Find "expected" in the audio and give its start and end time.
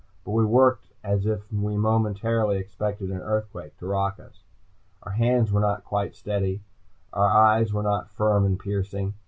2.57-3.11